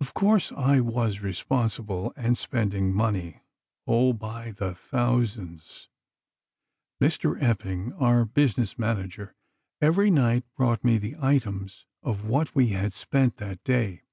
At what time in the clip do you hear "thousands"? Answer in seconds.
4.76-5.88